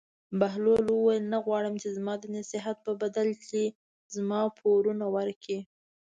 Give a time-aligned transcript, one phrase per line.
[0.39, 3.63] بهلول وویل: نه غواړم چې زما د نصیحت په بدله کې
[4.15, 5.59] زما پورونه ورکړې.